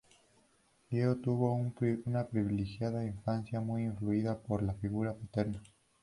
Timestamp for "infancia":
3.05-3.61